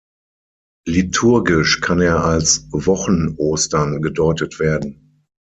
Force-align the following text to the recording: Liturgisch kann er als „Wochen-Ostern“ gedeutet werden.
Liturgisch 0.87 1.79
kann 1.79 2.01
er 2.01 2.25
als 2.25 2.65
„Wochen-Ostern“ 2.71 4.01
gedeutet 4.01 4.57
werden. 4.59 5.27